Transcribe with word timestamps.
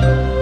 Thank 0.00 0.32
you. 0.32 0.37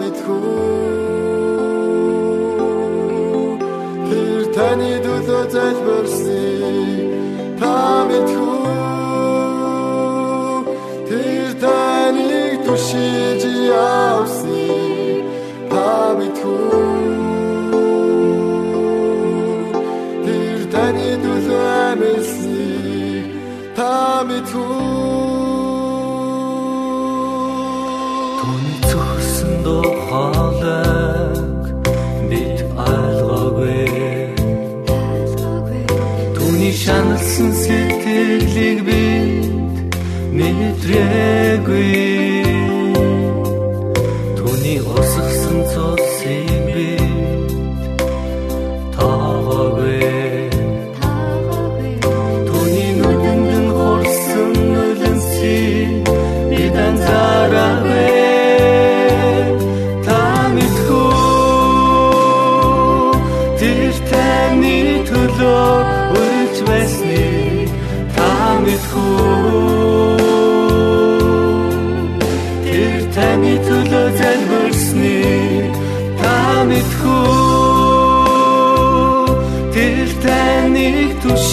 Ойртон 0.00 0.20
сууна. 0.20 0.60
шаналсан 5.50 6.39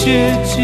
się 0.08 0.57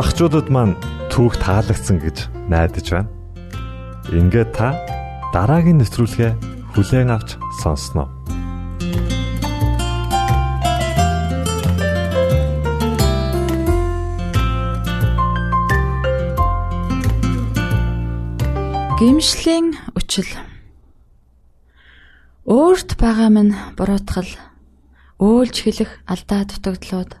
багчуудад 0.00 0.48
маань 0.48 0.80
түүх 1.12 1.36
таалагдсан 1.44 2.00
гэж 2.00 2.32
найдаж 2.48 2.86
байна. 2.88 3.12
Ингээд 4.08 4.56
та 4.56 4.72
дараагийн 5.28 5.76
нэвтрүүлгээ 5.76 6.32
хүлээн 6.72 7.12
авч 7.12 7.36
сонсноо. 7.60 8.08
Гимшлийн 18.96 19.76
үчил 19.92 20.32
Өөрт 22.48 22.96
байгаа 22.96 23.28
минь 23.28 23.52
буруутгал 23.76 24.32
өөлж 25.20 25.56
хэлэх 25.60 25.92
алдаа 26.08 26.48
дутагдлууд 26.48 27.20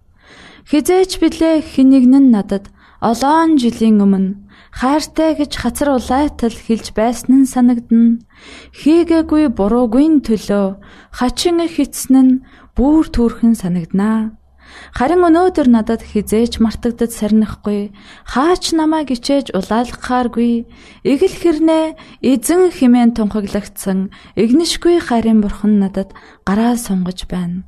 Хизээч 0.69 1.11
билээ 1.21 1.61
хинэгнэн 1.61 2.29
надад 2.29 2.69
олоон 3.01 3.57
жилийн 3.61 3.97
өмнө 4.05 4.37
хайртай 4.71 5.35
гэж 5.35 5.51
хацар 5.57 5.89
улайтал 5.97 6.53
хэлж 6.53 6.93
байсан 6.95 7.43
нь 7.43 7.51
санагдна. 7.53 8.21
Хийгээгүй 8.79 9.51
буруугүй 9.57 10.07
төлөө 10.27 10.67
хачин 11.11 11.59
хитсэн 11.65 12.15
нь 12.23 12.41
бүр 12.77 13.05
түүрхэн 13.11 13.53
санагданаа. 13.57 14.37
Харин 14.95 15.27
өнөөдөр 15.27 15.67
надад 15.67 16.01
хизээч 16.05 16.63
мартагдад 16.63 17.11
сарнихгүй 17.11 17.91
хаач 18.31 18.71
намайг 18.71 19.11
ичээж 19.11 19.51
улаалгахааргүй 19.51 20.51
эгэл 21.03 21.35
хэрнээ 21.41 21.85
эзэн 22.31 22.71
химэн 22.71 23.11
тунхаглагдсан 23.11 24.15
игнишгүй 24.39 25.03
хайрын 25.03 25.43
бурхан 25.43 25.83
надад 25.83 26.15
гараа 26.47 26.79
сунгаж 26.79 27.27
байна. 27.27 27.67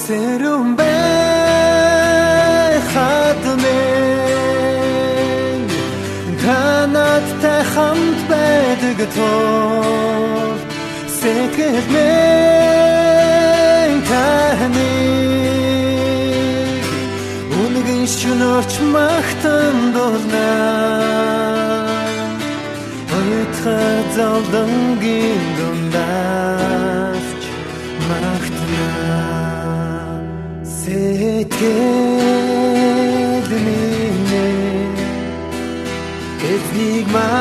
Сэрүм 0.00 0.68
бэ 0.78 0.94
хатмэ 2.90 3.80
Танаттай 6.42 7.62
хамт 7.72 8.18
байдаг 8.30 8.98
тул. 9.14 10.56
Сэтгэл 11.18 11.86
мэн 11.94 13.92
таны 14.10 14.92
Үнгийн 17.60 18.06
шүнөрч 18.16 18.72
магтан 18.94 19.76
дулнаа 19.94 21.07
залдангийн 24.18 25.42
дундаарч 25.58 27.42
магтна. 28.08 28.90
Сэтгэл 30.78 31.68
минь 33.66 34.34
эцнийг 36.52 37.06
магтах 37.16 37.38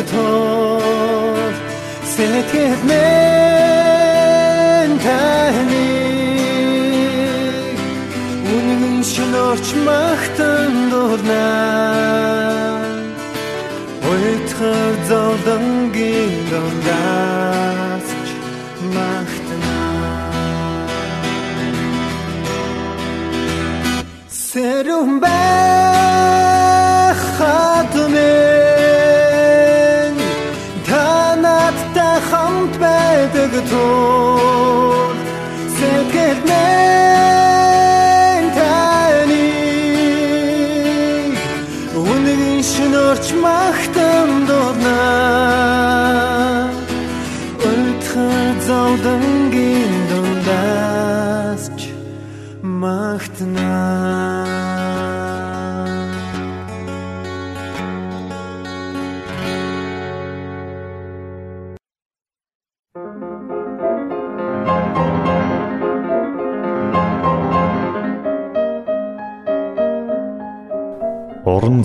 байдаг 0.02 0.10
тул 0.12 1.54
сэтгэл 2.14 2.82
минь 2.90 4.08
таны 5.04 5.88
үнэн 8.54 9.04
шинөрч 9.04 9.68
магтан 9.86 10.74
дурнаа 10.92 12.82
Ойтхар 14.12 14.94
зовлонгийн 15.10 16.34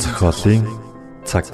зохиолын 0.07 0.63
цаг. 1.29 1.47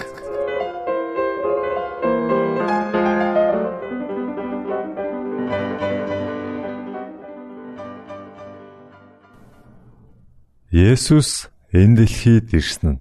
Есүс 10.71 11.49
энэ 11.73 11.97
дэлхийд 11.97 12.47
ирсэн 12.59 13.01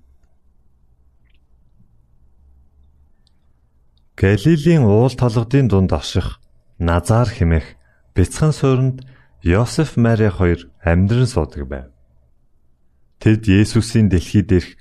Галилийн 4.15 4.84
уул 4.88 5.13
толгодын 5.22 5.67
дунд 5.67 5.91
аших 5.91 6.39
Назар 6.79 7.27
хэмээх 7.27 7.67
бяцхан 8.15 8.51
суурьнд 8.55 8.98
Йосеф 9.43 9.98
Мари 10.03 10.29
хоёр 10.29 10.60
амьдран 10.84 11.27
суудаг 11.27 11.63
байв. 11.67 11.88
Тэд 13.20 13.48
Есүсийн 13.48 14.08
дэлхийд 14.10 14.51
ирэх 14.51 14.80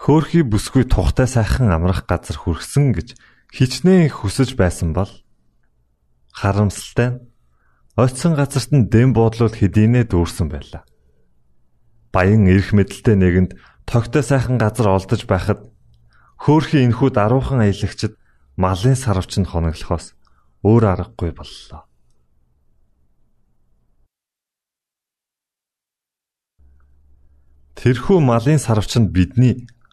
Хөөхий 0.00 0.40
бүсгүй 0.48 0.88
тухтай 0.88 1.28
сайхан 1.28 1.68
амрах 1.68 2.08
газар 2.08 2.40
хүрсэн 2.40 2.96
гэж 2.96 3.20
хичнээн 3.52 4.08
хүсэж 4.08 4.56
байсан 4.56 4.96
бол 4.96 5.12
харамсалтай 6.32 7.08
нь 7.12 7.20
оцсон 8.00 8.32
газарт 8.32 8.72
нь 8.72 8.88
дэм 8.88 9.12
буудлууд 9.12 9.60
хэдийнэ 9.60 10.08
дүүрсэн 10.08 10.48
байлаа. 10.48 10.88
Баян 12.16 12.48
эрх 12.48 12.72
мэдэлтэй 12.72 13.12
нэгэнд 13.12 13.60
тогтой 13.84 14.24
сайхан 14.24 14.56
газар 14.56 14.88
олдож 14.88 15.28
байхад 15.28 15.68
хөөхий 16.40 16.80
энхүү 16.88 17.12
даруухан 17.12 17.60
аялагчд 17.60 18.16
малын 18.56 18.96
сарвчанд 18.96 19.52
хоноглохоос 19.52 20.16
өөр 20.64 20.84
аргагүй 20.96 21.36
боллоо. 21.36 21.84
Тэрхүү 27.76 28.18
малын 28.24 28.56
сарвчанд 28.56 29.12
бидний 29.12 29.68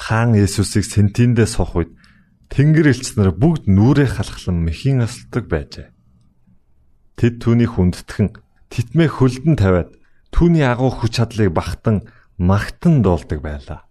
Хаан 0.00 0.32
Есүсийг 0.32 0.88
сентиндээ 0.88 1.44
сох 1.44 1.76
үед 1.76 1.92
Тэнгэр 2.48 2.88
элч 2.96 3.20
нар 3.20 3.36
бүгд 3.36 3.68
нүрээ 3.68 4.16
халахлан 4.16 4.64
мэхийн 4.64 5.04
асалдаг 5.04 5.44
байжээ. 5.52 5.92
Тэд 7.20 7.34
түүний 7.44 7.68
хүндэтгэн 7.68 8.32
титмээ 8.72 9.08
хөлдөн 9.12 9.56
тавиад 9.60 9.92
түүний 10.32 10.64
агуу 10.64 10.88
хүч 10.88 11.20
чадлыг 11.20 11.52
багтан 11.52 12.08
магтан 12.40 13.04
дуулдаг 13.04 13.38
байлаа. 13.44 13.84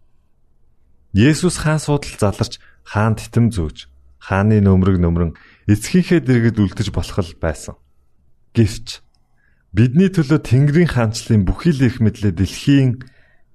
Есүс 1.14 1.62
хаан 1.62 1.80
суудал 1.80 2.18
заларч 2.18 2.58
хаан 2.84 3.14
титэм 3.16 3.54
зөөж 3.54 3.88
хааны 4.20 4.60
нөмрөг 4.60 5.00
нөмрөн 5.00 5.38
эцгийнхээ 5.70 6.26
дэргэд 6.26 6.58
үлдэж 6.60 6.90
болох 6.92 7.22
л 7.22 7.40
байсан. 7.40 7.76
Гэвч 8.58 9.06
бидний 9.72 10.10
төлөө 10.12 10.42
Тэнгэрийн 10.44 10.90
хаанчлалын 10.90 11.46
бүхий 11.48 11.72
л 11.72 11.86
их 11.86 12.02
мэдлээ 12.04 12.34
дэлхийн 12.36 13.06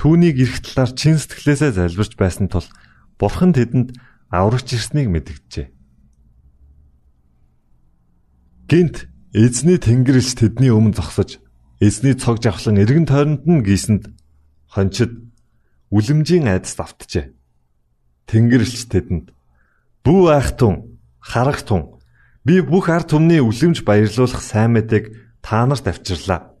түүнийг 0.00 0.40
эрх 0.40 0.64
талаар 0.64 0.96
чин 0.96 1.20
сэтгэлээсээ 1.20 1.76
залбирч 1.76 2.16
байсан 2.16 2.48
тул 2.48 2.64
бурхан 3.20 3.52
тэдэнд 3.52 4.00
аврагч 4.32 4.72
ирснийг 4.72 5.12
мэдгэжээ. 5.12 5.68
Гинт 8.64 9.12
эзний 9.36 9.76
тэнгэрэлч 9.76 10.40
тэдний 10.40 10.72
өмнө 10.72 10.96
зогсож 10.96 11.36
эзний 11.84 12.16
цог 12.16 12.40
жавхлан 12.40 12.80
эргэн 12.80 13.04
тойронд 13.04 13.44
нь 13.44 13.60
гисэнд 13.60 14.08
хончид 14.72 15.20
үлэмжийн 15.92 16.48
айдас 16.48 16.80
давтжээ. 16.80 17.36
Тэнгэрлэгч 18.24 18.88
тэдэнд 18.88 19.36
"Бүү 20.00 20.22
айхтун, 20.32 20.96
харагтун, 21.20 22.00
би 22.48 22.64
бүх 22.64 22.88
ард 22.88 23.12
түмний 23.12 23.44
үлэмж 23.44 23.84
баярлуулах 23.84 24.40
сайн 24.40 24.80
мэдээг 24.80 25.12
та 25.44 25.68
нарт 25.68 25.84
авчирлаа. 25.84 26.56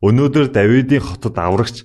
Өнөөдөр 0.00 0.48
Давидын 0.48 1.04
хотод 1.04 1.36
аврагч 1.36 1.84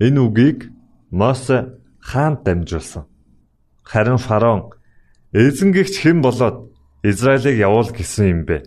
Энэ 0.00 0.20
үгийг 0.20 0.70
Мосе 1.10 1.78
хаанд 2.00 2.42
дамжуулсан. 2.42 3.06
Харин 3.82 4.18
фараон 4.18 4.74
эзэнгэгч 5.32 6.02
хэн 6.02 6.18
болоод 6.22 6.74
Израилийг 7.02 7.58
явуул 7.58 7.90
гэсэн 7.94 8.26
юм 8.26 8.40
бэ? 8.48 8.66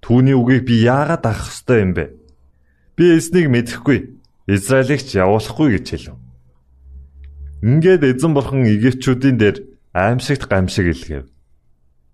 Түүний 0.00 0.32
үгийг 0.32 0.64
би 0.64 0.80
яагаад 0.86 1.26
авах 1.26 1.52
ёстой 1.52 1.84
юм 1.84 1.92
бэ? 1.92 2.16
Би 2.96 3.18
эзнийг 3.18 3.52
мэдэхгүй. 3.52 3.98
Израилийг 4.46 5.02
ч 5.04 5.20
явуулахгүй 5.20 5.76
гэж 5.76 5.86
хэлв. 5.90 6.16
Ингээд 7.62 8.02
эзэн 8.02 8.32
бурхан 8.34 8.64
Египтчүүдийн 8.66 9.36
дээр 9.38 9.56
аимшигт 9.92 10.48
гамшиг 10.48 10.86
илгээв. 10.90 11.28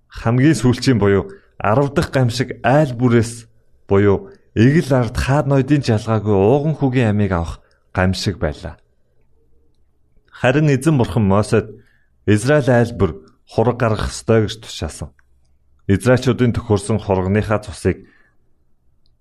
Хамгийн 0.09 0.57
сүүлчийн 0.59 0.99
буюу 0.99 1.31
10 1.63 1.95
дахь 1.95 2.11
гамшиг 2.11 2.61
айл 2.67 2.93
бүрээс 2.99 3.47
буюу 3.89 4.33
эгэл 4.53 4.91
ард 4.93 5.17
хаад 5.17 5.47
ноёдын 5.49 5.85
жалгаагүй 5.85 6.37
ууган 6.37 6.75
хүүгийн 6.77 7.13
амийг 7.15 7.33
авах 7.33 7.61
гамшиг 7.93 8.39
байлаа. 8.39 8.79
Харин 10.31 10.69
эзэн 10.71 10.99
бурхан 10.99 11.25
Мосед 11.27 11.67
Израиль 12.27 12.71
айл 12.71 12.93
бүр 12.95 13.27
хураг 13.49 13.77
гаргах 13.81 14.13
ёстой 14.13 14.47
гэж 14.47 14.61
тушаасан. 14.61 15.11
Израильчүүдийн 15.89 16.53
төхөрсөн 16.53 17.01
хургийнхаа 17.01 17.65
цусыг 17.65 18.05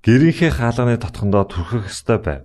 гэрийнхээ 0.03 0.51
хаалганы 0.51 0.99
дотхондоо 0.99 1.47
түрхэх 1.47 1.87
ёстой 1.87 2.19
байв. 2.19 2.43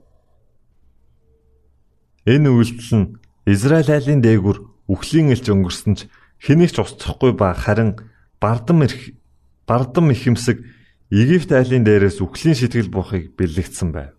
Энэ 2.25 2.49
үйлдэл 2.55 2.95
нь 2.97 3.13
Израиль 3.51 3.91
айлын 3.91 4.23
дээгүр 4.23 4.59
үхлийн 4.87 5.35
элч 5.35 5.51
өнгөрсөн 5.51 5.95
ч 5.99 6.01
хэнийг 6.39 6.71
ч 6.71 6.79
устсахгүй 6.79 7.35
ба 7.35 7.51
харин 7.51 7.99
бардам 8.39 8.87
ирэх 8.87 9.19
бардам 9.67 10.15
ихэмсэг 10.15 10.63
Египт 11.11 11.51
айлын 11.51 11.83
дээрээс 11.85 12.23
үхлийн 12.23 12.57
сэтгэл 12.57 12.95
буухыг 12.95 13.35
бэлэгдсэн 13.35 13.91
байв. 13.91 14.15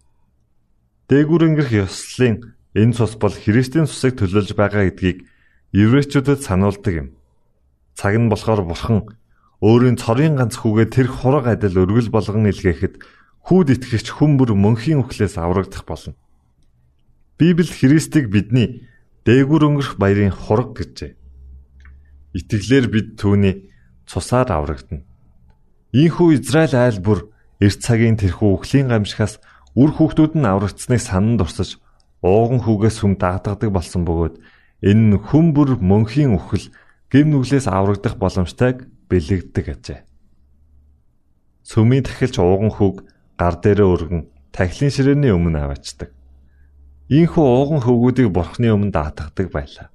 Дээгүр 1.12 1.42
өнгөрөх 1.52 1.72
ёслолын 1.84 2.56
энэ 2.80 2.96
цус 2.96 3.20
бол 3.20 3.36
Христийн 3.36 3.88
цусыг 3.92 4.16
төлөөлж 4.24 4.56
байгаа 4.56 4.88
гэдгийг 4.88 5.28
еврейчүүдэд 5.76 6.40
сануулдаг 6.40 6.94
юм. 6.94 7.08
Цаг 7.98 8.16
нь 8.16 8.32
болохоор 8.32 8.64
бурхан 8.64 9.12
өөрийн 9.60 10.00
цорын 10.00 10.40
ганц 10.40 10.60
хүүгээ 10.64 10.88
тэр 10.92 11.08
хураг 11.12 11.52
адил 11.52 11.84
өргөл 11.84 12.08
болгон 12.08 12.48
илгээхэд 12.48 13.04
хүүд 13.48 13.68
итгэгч 13.76 14.08
хүн 14.16 14.40
бүр 14.40 14.56
мөнхийн 14.56 15.04
үхлээс 15.04 15.36
аврагдах 15.36 15.84
болно. 15.84 16.16
Библи 17.36 17.68
Христийг 17.68 18.32
бидний 18.32 18.88
дээгүр 19.28 19.64
өнгөрөх 19.68 20.00
баярын 20.00 20.32
хураг 20.32 20.72
гэжээ. 20.80 21.20
Итгэлээр 22.34 22.88
бид 22.88 23.08
түүний 23.20 23.68
цусаар 24.08 24.52
аврагдана. 24.52 25.04
Ийхүү 25.92 26.40
Израиль 26.40 26.76
айл 26.76 27.00
бүр 27.04 27.30
эрт 27.60 27.80
цагийн 27.84 28.18
тэрхүү 28.18 28.50
үхлийн 28.58 28.90
гамшихаас 28.90 29.38
үр 29.74 29.92
хүүхдүүд 29.94 30.34
нь 30.38 30.46
аврагдсныг 30.46 31.02
санан 31.02 31.38
дурсаж 31.42 31.82
ууган 32.22 32.62
хүүгээс 32.62 33.02
хүм 33.02 33.18
дагдадаг 33.18 33.70
болсон 33.74 34.06
бөгөөд 34.06 34.36
энэ 34.86 35.04
нь 35.10 35.20
хүм 35.20 35.58
бүр 35.58 35.82
мөнхийн 35.82 36.38
үхэл 36.38 36.70
гим 37.10 37.34
нүглээс 37.34 37.66
аврагдах 37.68 38.16
боломжтойг 38.22 38.86
бэлэгддэг 39.10 39.66
ажээ. 39.74 40.00
Сүмийн 41.66 42.06
тахилч 42.06 42.38
ууган 42.38 42.72
хүүг 42.74 43.08
гар 43.40 43.56
дээрээ 43.58 43.88
өргөн 43.88 44.22
тахилын 44.54 44.94
ширээний 44.94 45.32
өмнө 45.34 45.60
аваачдаг. 45.66 46.10
Ийхүү 47.10 47.46
ууган 47.46 47.82
хөвгүүдийг 47.82 48.30
бурхны 48.30 48.70
өмнө 48.72 48.94
даатгадаг 48.94 49.48
байлаа. 49.52 49.88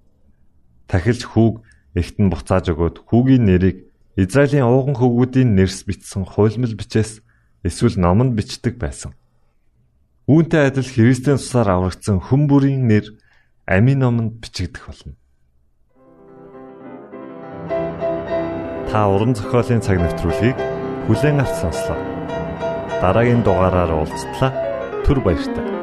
Тахилч 0.91 1.23
хүүг 1.29 1.63
эхтэн 1.95 2.29
буцааж 2.31 2.73
өгөөд 2.73 2.97
хүүгийн 3.07 3.45
нэрийг 3.47 3.89
Израилийн 4.19 4.67
ууган 4.67 4.99
хөвгүүдийн 4.99 5.55
нэрс 5.55 5.87
бичсэн 5.87 6.27
хуйлмал 6.27 6.75
бичээс 6.75 7.23
эсвэл 7.63 7.97
номонд 8.03 8.35
бичдэг 8.35 8.75
байсан. 8.81 9.15
Үүнтэй 10.29 10.69
адил 10.69 10.85
Христийн 10.85 11.41
цусаар 11.41 11.73
аврагдсан 11.73 12.21
хүн 12.21 12.53
бүрийн 12.53 12.85
нэр 12.85 13.17
амийн 13.65 14.05
номонд 14.05 14.45
бичигдэх 14.45 14.85
болно. 14.85 15.17
Та 18.93 19.09
уран 19.09 19.33
зохиолын 19.33 19.81
цаг 19.81 19.97
навтруулыг 19.97 20.53
бүлээн 21.09 21.41
авч 21.41 21.65
сонслоо. 21.65 21.97
Дараагийн 23.01 23.41
дугаараар 23.41 23.89
уулзтлаа. 23.97 24.53
Түр 25.09 25.25
баярлалаа. 25.25 25.78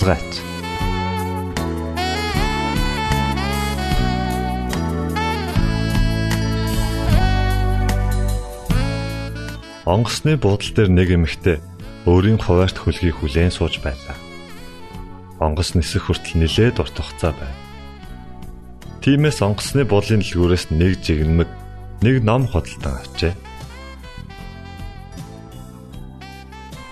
Хулгайч. 0.00 0.40
Онгоцны 9.84 10.36
буудлын 10.38 10.74
дээр 10.76 10.88
нэг 10.88 11.08
эмэгтэй 11.10 11.58
өөрийн 12.06 12.38
хуваарт 12.40 12.78
хөлгийг 12.78 13.20
хүлээн 13.20 13.52
сууж 13.52 13.82
байлаа. 13.84 14.16
Онгоц 15.42 15.74
нисэх 15.74 16.08
хүртэл 16.08 16.40
нилээд 16.40 16.80
урт 16.80 16.96
хугацаа 16.96 17.34
байв. 17.34 17.56
Тимээс 19.02 19.42
онгоцны 19.42 19.84
буудлын 19.84 20.22
дэлгүүрээс 20.22 20.70
нэг 20.70 21.02
жигнэмэг, 21.02 21.50
нэг 22.06 22.16
ном 22.22 22.46
худалдан 22.46 23.02
авчээ. 23.02 23.34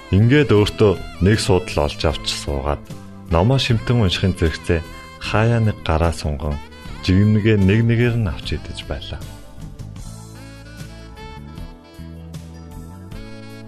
Ингээд 0.09 0.57
өөртөө 0.57 1.21
нэг 1.21 1.37
суудал 1.37 1.85
олж 1.85 2.01
авч 2.09 2.33
суугаад 2.33 2.81
номоо 3.29 3.61
шимтэн 3.61 4.01
уншихын 4.01 4.33
зэрэгцээ 4.41 4.81
хаяа 5.21 5.61
нэг 5.61 5.85
гараа 5.85 6.17
сунган 6.17 6.57
жигнэгээ 7.05 7.61
нэг 7.61 7.81
нэгээр 7.85 8.17
нь 8.17 8.31
авч 8.33 8.57
идэж 8.57 8.89
байлаа. 8.89 9.21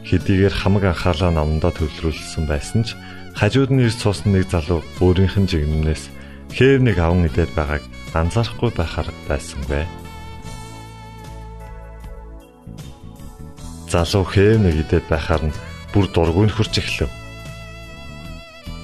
Хэдийгээр 0.09 0.55
хамаг 0.57 0.85
анхаалаа 0.89 1.29
номдоо 1.29 1.77
төвлөрүүлсэн 1.77 2.49
байсан 2.49 2.89
ч 2.89 2.97
хажууд 3.37 3.69
нь 3.77 3.85
ирж 3.85 4.01
суусан 4.01 4.33
нэг 4.33 4.49
залуу 4.49 4.81
өөрийнх 5.05 5.37
нь 5.37 5.45
жигнэмнээс 5.45 6.09
хээв 6.57 6.81
нэг 6.81 6.97
аван 7.05 7.29
идээд 7.29 7.53
байгааг 7.53 7.85
анзаарахгүй 8.17 8.73
байхаар 8.81 9.13
байсангүй. 9.29 9.85
Залуу 13.93 14.25
хээв 14.25 14.57
нэг 14.57 14.89
идээд 14.89 15.05
байхаар 15.13 15.45
нь 15.47 15.55
бүр 15.93 16.07
дургүй 16.11 16.47
нөхөрч 16.49 16.75
эхлэв. 16.79 17.11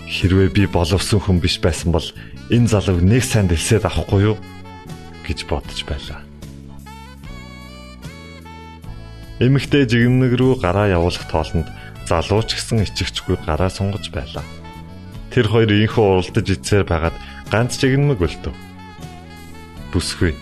Хэрвээ 0.06 0.48
би 0.54 0.62
боловсон 0.66 1.20
хүн 1.22 1.38
биш 1.42 1.58
байсан 1.62 1.90
бол 1.90 2.06
энэ 2.50 2.70
залууг 2.70 3.02
нэг 3.02 3.22
сайн 3.26 3.50
дэлсээд 3.50 3.86
авахгүй 3.86 4.34
юу 4.34 4.36
гэж 5.26 5.46
бодож 5.50 5.82
байлаа. 5.86 6.22
Эмэгтэй 9.42 9.84
жигнэг 9.84 10.32
рүү 10.38 10.62
гараа 10.62 10.88
явуулах 10.88 11.26
тоолонд 11.28 11.68
залуу 12.08 12.40
ч 12.46 12.56
гэсэн 12.56 12.86
ичгчгүй 12.86 13.36
гараа 13.44 13.68
сунгаж 13.68 14.08
байлаа. 14.14 14.46
Тэр 15.28 15.50
хоёр 15.50 15.68
инхүү 15.68 16.00
уралдаж 16.00 16.46
ицээр 16.46 16.88
байгаад 16.88 17.16
ганц 17.52 17.76
жигнэмэг 17.76 18.16
өлтөв. 18.22 18.54
Бүсгүй. 19.92 20.32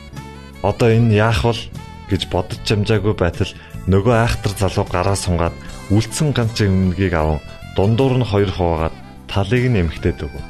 Одоо 0.63 0.89
энэ 0.95 1.19
яах 1.19 1.43
вэ 1.43 1.57
гэж 2.13 2.29
бодож 2.31 2.61
чамжаагүй 2.63 3.17
байтал 3.19 3.51
нөгөө 3.91 4.15
айхтар 4.15 4.53
залуу 4.55 4.87
гараа 4.87 5.19
сунгаад 5.19 5.57
үлдсэн 5.93 6.33
ганц 6.33 6.57
өмнөгийг 6.65 7.13
аван 7.13 7.41
дундуур 7.77 8.17
нь 8.17 8.25
хоёр 8.25 8.49
хуваагаад 8.49 8.95
талыг 9.29 9.65
нь 9.69 9.81
эмхтээд 9.85 10.25
өгөв. 10.25 10.45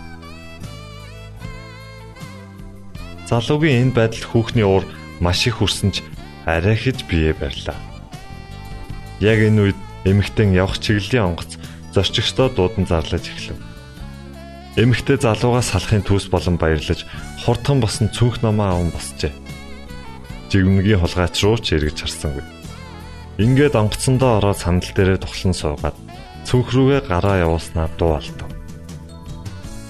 Залуугийн 3.26 3.90
энэ 3.90 3.96
байдалд 3.98 4.26
хүүхний 4.30 4.62
уур 4.62 4.84
маш 5.18 5.42
их 5.48 5.58
хүрсэн 5.58 5.90
ч 5.90 6.06
арай 6.46 6.76
хэж 6.78 7.08
бие 7.10 7.34
барьлаа. 7.34 7.74
Яг 9.18 9.42
энэ 9.42 9.74
үед 9.74 9.78
эмэгтэн 10.04 10.54
явах 10.54 10.78
чиглэлийн 10.78 11.34
онгоц 11.34 11.58
зорчигчдоо 11.90 12.52
дуудан 12.52 12.86
зарлаж 12.86 13.24
эхлэв. 13.26 13.58
Эмэгтэй 14.76 15.18
залуугаас 15.18 15.72
салахын 15.72 16.04
төс 16.06 16.30
болон 16.30 16.60
баярлаж 16.60 17.06
хурдхан 17.42 17.80
босон 17.80 18.12
цүнх 18.12 18.42
намаа 18.42 18.76
аван 18.76 18.90
босчээ. 18.92 19.32
Жигмнгийн 20.50 21.00
хулгайч 21.00 21.42
руу 21.42 21.58
ч 21.58 21.74
эргэж 21.74 22.06
харсангүй. 22.06 22.63
Ингээд 23.34 23.74
онгоцсондоо 23.74 24.38
ороод 24.38 24.62
сандал 24.62 24.94
дээрээ 24.94 25.18
тухлан 25.18 25.54
суугаад 25.58 25.96
цүнх 26.46 26.70
рүүгээ 26.70 27.10
гараа 27.10 27.42
явуулснаа 27.42 27.90
дуу 27.98 28.14
алдав. 28.14 28.46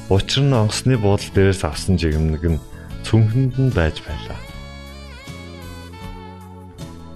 Учир 0.09 0.49
нь 0.49 0.57
онгоцны 0.57 0.97
буудлын 0.97 1.35
дээрээс 1.37 1.63
авсан 1.69 2.01
жигмэг 2.01 2.41
нь 2.41 2.65
цүнхэнд 3.05 3.55
нь 3.61 3.69
байж 3.77 4.01
байлаа. 4.01 4.41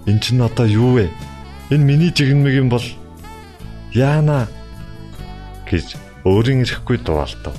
Энд 0.04 0.20
чинь 0.20 0.44
одоо 0.44 0.68
юу 0.68 1.00
вэ? 1.00 1.08
Энэ 1.72 1.88
миний 1.88 2.12
жигмэг 2.12 2.52
юм 2.60 2.68
бол 2.68 2.84
яана 3.96 4.52
гэж 5.64 5.96
өөрийн 6.28 6.60
ирэхгүй 6.68 7.00
дуалтав. 7.00 7.56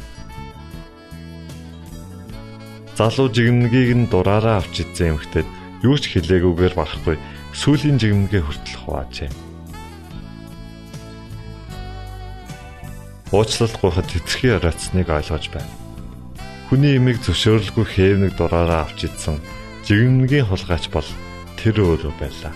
Залуу 2.93 3.33
жигмэгийг 3.33 3.97
нь 3.97 4.09
дураараа 4.13 4.61
авч 4.61 4.85
идсэн 4.85 5.17
эмхтэд 5.17 5.49
юу 5.81 5.97
ч 5.97 6.13
хэлээгүйгээр 6.13 6.73
барахгүй 6.77 7.17
сүлийн 7.59 7.99
жигмэгэ 7.99 8.39
хүртэл 8.39 8.79
хуваажээ. 8.87 9.31
Уучлалтгүйхэд 13.35 14.09
эцгийн 14.15 14.55
арацныг 14.63 15.07
ойлгож 15.11 15.45
байна. 15.51 15.73
Хүний 16.71 16.95
имийг 16.95 17.19
зөвшөөрөлгүй 17.19 17.85
хээвнэг 17.85 18.33
дураараа 18.39 18.87
авч 18.87 19.11
идсэн 19.11 19.43
жигмэгийн 19.83 20.47
хулгайч 20.47 20.87
бол 20.87 21.09
тэр 21.59 21.75
өөрөө 21.83 22.13
байлаа. 22.15 22.55